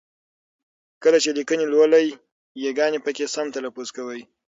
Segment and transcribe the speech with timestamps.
[1.03, 2.05] کله چې لیکني لولئ
[2.65, 4.21] ی ګاني پکې سمې تلفظ کوئ!